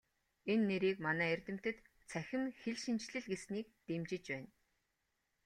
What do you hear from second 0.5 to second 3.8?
Энэ нэрийг манай эрдэмтэд "Цахим хэлшинжлэл" гэснийг